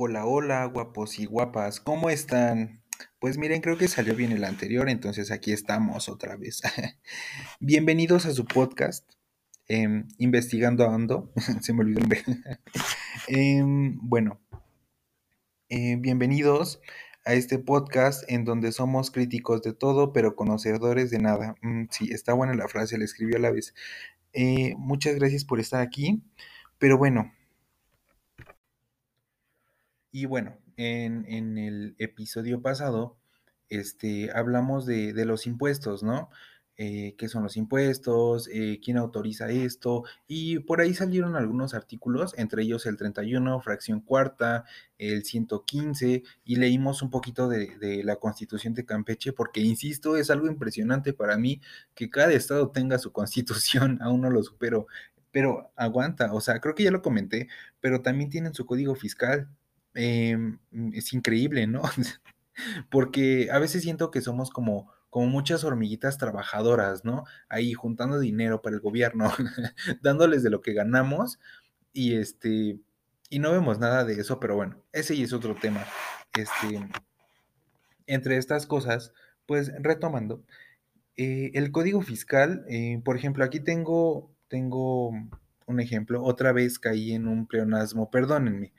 [0.00, 2.84] Hola, hola, guapos y guapas, ¿cómo están?
[3.18, 6.62] Pues miren, creo que salió bien el anterior, entonces aquí estamos otra vez.
[7.58, 9.10] Bienvenidos a su podcast,
[9.66, 12.02] em, Investigando a Ando, se me olvidó.
[13.26, 14.40] Em, bueno,
[15.68, 16.80] eh, bienvenidos
[17.24, 21.56] a este podcast en donde somos críticos de todo, pero conocedores de nada.
[21.60, 23.74] Mm, sí, está buena la frase, la escribió a la vez.
[24.32, 26.22] Eh, muchas gracias por estar aquí,
[26.78, 27.32] pero bueno.
[30.10, 33.16] Y bueno, en, en el episodio pasado,
[33.68, 36.30] este, hablamos de, de los impuestos, ¿no?
[36.80, 42.34] Eh, qué son los impuestos, eh, quién autoriza esto, y por ahí salieron algunos artículos,
[42.38, 44.64] entre ellos el 31, fracción cuarta,
[44.96, 50.30] el 115, y leímos un poquito de, de, la constitución de Campeche, porque, insisto, es
[50.30, 51.60] algo impresionante para mí
[51.96, 54.86] que cada estado tenga su constitución, aún no lo supero,
[55.32, 57.48] pero aguanta, o sea, creo que ya lo comenté,
[57.80, 59.48] pero también tienen su código fiscal,
[59.98, 60.38] eh,
[60.92, 61.82] es increíble, ¿no?
[62.90, 67.24] Porque a veces siento que somos como, como muchas hormiguitas trabajadoras, ¿no?
[67.48, 69.32] Ahí juntando dinero para el gobierno,
[70.02, 71.38] dándoles de lo que ganamos
[71.92, 72.78] y este
[73.30, 75.84] y no vemos nada de eso, pero bueno, ese ya es otro tema.
[76.34, 76.80] Este,
[78.06, 79.12] entre estas cosas,
[79.46, 80.42] pues retomando,
[81.16, 85.10] eh, el código fiscal, eh, por ejemplo, aquí tengo, tengo
[85.66, 88.72] un ejemplo, otra vez caí en un pleonasmo, perdónenme.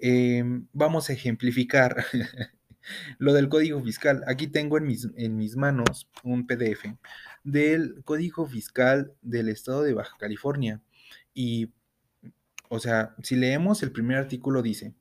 [0.00, 2.04] Eh, vamos a ejemplificar
[3.18, 4.22] lo del código fiscal.
[4.26, 6.86] Aquí tengo en mis, en mis manos un PDF
[7.44, 10.80] del código fiscal del estado de Baja California.
[11.34, 11.72] Y,
[12.68, 14.94] o sea, si leemos el primer artículo dice,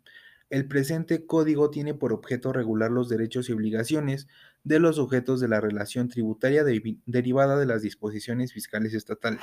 [0.50, 4.28] el presente código tiene por objeto regular los derechos y obligaciones
[4.64, 9.42] de los sujetos de la relación tributaria de, derivada de las disposiciones fiscales estatales.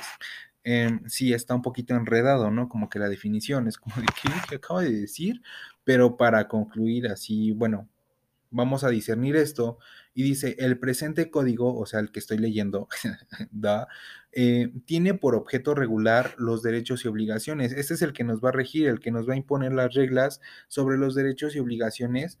[0.63, 2.69] Eh, sí, está un poquito enredado, ¿no?
[2.69, 5.41] Como que la definición es como de qué, qué acabo de decir,
[5.83, 7.89] pero para concluir así, bueno,
[8.49, 9.77] vamos a discernir esto
[10.13, 12.87] y dice, el presente código, o sea, el que estoy leyendo,
[13.51, 13.87] da,
[14.31, 17.71] eh, tiene por objeto regular los derechos y obligaciones.
[17.71, 19.93] Este es el que nos va a regir, el que nos va a imponer las
[19.93, 22.39] reglas sobre los derechos y obligaciones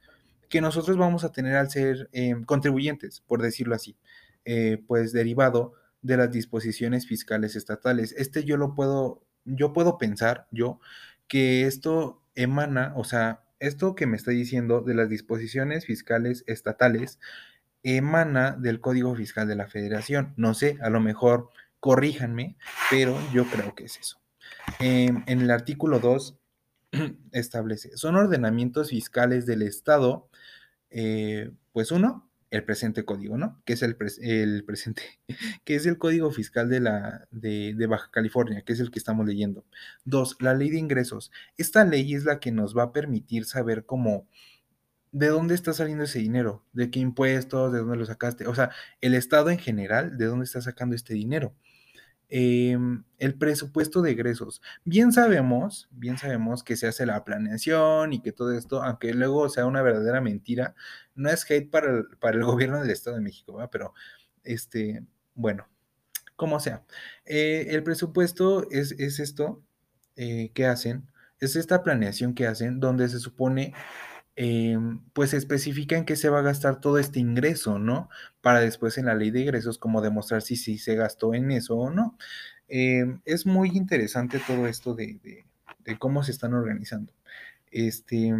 [0.49, 3.97] que nosotros vamos a tener al ser eh, contribuyentes, por decirlo así,
[4.45, 8.13] eh, pues derivado de las disposiciones fiscales estatales.
[8.17, 10.79] Este yo lo puedo, yo puedo pensar, yo,
[11.27, 17.19] que esto emana, o sea, esto que me está diciendo de las disposiciones fiscales estatales
[17.83, 20.33] emana del Código Fiscal de la Federación.
[20.35, 22.57] No sé, a lo mejor corríjanme,
[22.89, 24.19] pero yo creo que es eso.
[24.79, 26.37] Eh, en el artículo 2
[27.31, 30.29] establece, son ordenamientos fiscales del Estado,
[30.89, 33.61] eh, pues uno, el presente código, ¿no?
[33.65, 35.03] Que es el, pres el, presente,
[35.65, 38.99] que es el código fiscal de, la, de, de, Baja California, que es el que
[38.99, 39.65] estamos leyendo.
[40.05, 41.31] Dos, la ley de ingresos.
[41.57, 44.27] Esta ley es la que nos va a permitir saber cómo,
[45.11, 48.71] de dónde está saliendo ese dinero, de qué impuestos, de dónde lo sacaste, o sea,
[49.01, 51.53] el Estado en general, de dónde está sacando este dinero.
[52.29, 52.77] Eh,
[53.19, 54.61] el presupuesto de egresos.
[54.83, 59.49] Bien sabemos, bien sabemos que se hace la planeación y que todo esto, aunque luego
[59.49, 60.75] sea una verdadera mentira,
[61.15, 63.69] no es hate para el, para el gobierno del Estado de México, ¿verdad?
[63.71, 63.93] pero
[64.43, 65.05] este,
[65.35, 65.67] bueno,
[66.35, 66.83] como sea.
[67.25, 69.63] Eh, el presupuesto es, es esto
[70.15, 71.07] eh, que hacen,
[71.39, 73.73] es esta planeación que hacen donde se supone
[74.39, 74.77] eh,
[75.13, 78.07] pues especifica en qué se va a gastar todo este ingreso, ¿no?
[78.41, 81.75] Para después en la ley de ingresos como demostrar si, si se gastó en eso
[81.75, 82.17] o no.
[82.67, 85.43] Eh, es muy interesante todo esto de,
[85.85, 87.13] de, cómo se están organizando.
[87.71, 88.31] Este,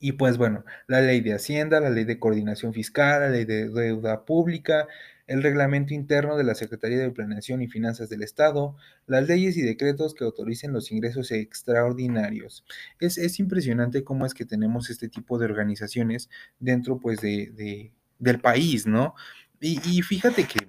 [0.00, 3.68] y pues bueno, la ley de Hacienda, la ley de coordinación fiscal, la ley de
[3.68, 4.86] deuda pública,
[5.26, 8.76] el reglamento interno de la Secretaría de Planeación y Finanzas del Estado,
[9.06, 12.64] las leyes y decretos que autoricen los ingresos extraordinarios.
[12.98, 17.92] Es, es impresionante cómo es que tenemos este tipo de organizaciones dentro pues de, de
[18.18, 19.14] del país, ¿no?
[19.60, 20.66] Y, y fíjate que,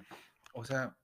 [0.52, 0.94] o sea,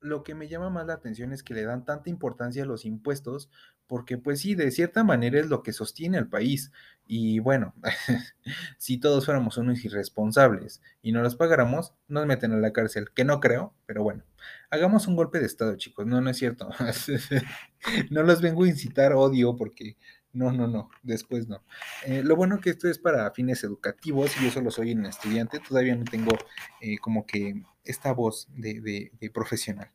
[0.00, 2.84] lo que me llama más la atención es que le dan tanta importancia a los
[2.84, 3.48] impuestos,
[3.86, 6.72] porque pues sí, de cierta manera es lo que sostiene al país.
[7.06, 7.74] Y bueno,
[8.78, 13.24] si todos fuéramos unos irresponsables y no los pagáramos, nos meten a la cárcel, que
[13.24, 14.24] no creo, pero bueno,
[14.70, 16.06] hagamos un golpe de Estado, chicos.
[16.06, 16.70] No, no es cierto.
[18.10, 19.96] no los vengo a incitar odio porque
[20.34, 21.62] no, no, no, después no.
[22.04, 25.60] Eh, lo bueno que esto es para fines educativos y yo solo soy un estudiante,
[25.60, 26.32] todavía no tengo
[26.80, 29.90] eh, como que esta voz de, de, de, profesional.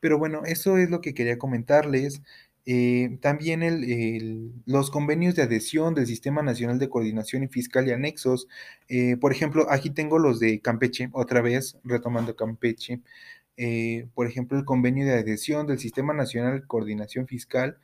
[0.00, 2.22] Pero bueno, eso es lo que quería comentarles.
[2.66, 8.48] Eh, también los convenios de adhesión del Sistema Nacional de Coordinación y Fiscal y anexos.
[8.88, 13.00] Eh, por ejemplo, aquí tengo los de Campeche, otra vez retomando Campeche.
[13.56, 17.78] Eh, por ejemplo, el convenio de adhesión del Sistema Nacional de Coordinación Fiscal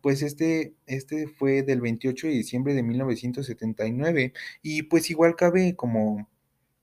[0.00, 6.28] pues este, este fue del 28 de diciembre de 1979 y pues igual cabe como,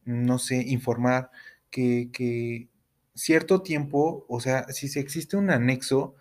[0.05, 1.31] no sé, informar
[1.71, 2.69] que, que
[3.15, 6.15] cierto tiempo, o sea, si se existe un anexo,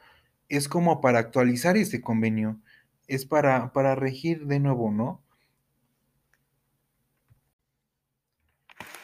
[0.49, 2.61] es como para actualizar este convenio,
[3.07, 5.23] es para, para regir de nuevo, ¿no?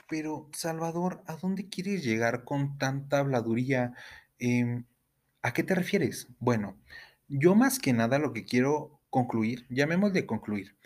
[0.08, 3.94] Pero, Salvador, ¿a dónde quieres llegar con tanta habladuría?
[4.38, 4.85] Em,
[5.43, 6.29] ¿a qué te refieres?
[6.41, 6.76] Bueno,
[7.29, 10.76] yo más que nada lo que quiero concluir, llamémosle concluir,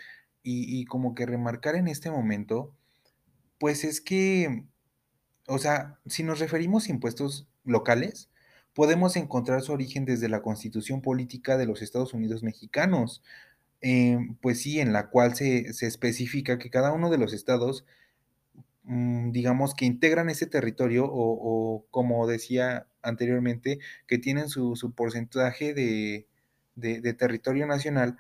[0.42, 2.74] y, y como que remarcar en este momento,
[3.58, 4.64] pues es que,
[5.46, 8.30] o sea, si nos referimos a impuestos locales,
[8.78, 13.24] podemos encontrar su origen desde la Constitución Política de los Estados Unidos Mexicanos,
[13.80, 17.84] em, pues sí, en la cual se, se especifica que cada uno de los estados
[18.84, 25.74] mm, digamos, que integran ese territorio o, como decía anteriormente, que tienen su, su porcentaje
[25.74, 26.28] de,
[26.76, 28.18] de, de, territorio nacional,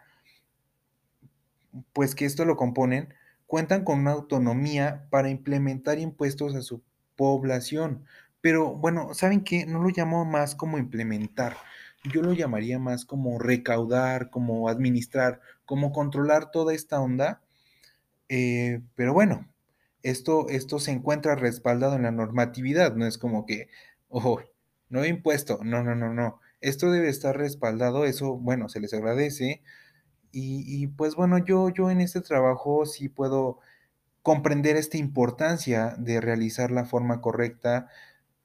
[1.92, 3.14] pues que esto lo componen,
[3.46, 6.82] cuentan con una autonomía para implementar impuestos a su
[7.16, 8.04] población.
[8.40, 9.66] Pero bueno, ¿saben qué?
[9.66, 11.56] No lo llamo más como implementar,
[12.04, 17.42] yo lo llamaría más como recaudar, como administrar, como controlar toda esta onda.
[18.28, 19.48] Eh, pero bueno,
[20.02, 23.68] esto, esto se encuentra respaldado en la normatividad, no es como que,
[24.08, 24.40] ojo,
[24.90, 26.40] no he impuesto, no, no, no, no.
[26.60, 29.62] Esto debe estar respaldado, eso, bueno, se les agradece.
[30.32, 33.60] Y, y, pues bueno, yo, yo en este trabajo sí puedo
[34.22, 37.88] comprender esta importancia de realizar la forma correcta,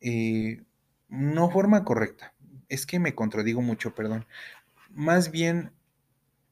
[0.03, 0.61] eh,
[1.07, 2.33] no forma correcta,
[2.69, 4.25] es que me contradigo mucho, perdón.
[4.91, 5.71] Más bien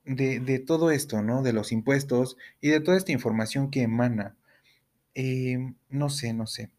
[0.05, 1.43] de, todo esto, ¿no?
[1.43, 4.35] De los impuestos y de toda esta información que emana.
[5.15, 6.71] Eh, no sé, no sé.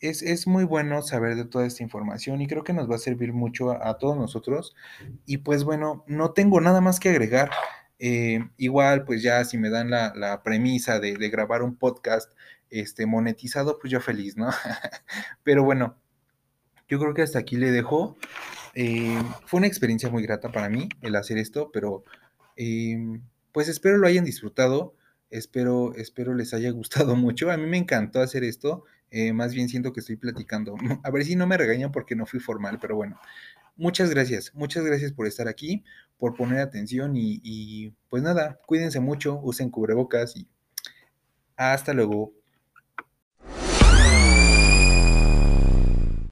[0.00, 2.98] Es, es, muy bueno saber de toda esta información y creo que nos va a
[2.98, 4.74] servir mucho a todos nosotros.
[5.26, 7.50] Y pues bueno, no tengo nada más que agregar.
[7.98, 12.32] Eh, igual, pues ya si me dan la, la premisa de, de, grabar un podcast
[12.70, 14.50] este, monetizado, pues yo feliz, ¿no?
[15.42, 15.96] Pero bueno,
[16.88, 18.16] yo creo que hasta aquí le dejo.
[18.74, 22.04] Eh, fue una experiencia muy grata para mí el hacer esto, pero
[22.56, 23.20] eh,
[23.52, 24.94] pues espero lo hayan disfrutado.
[25.30, 27.50] Espero, espero les haya gustado mucho.
[27.50, 28.84] A mí me encantó hacer esto.
[29.10, 30.76] Eh, más bien siento que estoy platicando.
[31.02, 33.18] A ver si no me regañan porque no fui formal, pero bueno.
[33.78, 35.84] Muchas gracias, muchas gracias por estar aquí,
[36.18, 40.48] por poner atención y, pues nada, cuídense mucho, usen cubrebocas y
[41.56, 42.32] hasta luego.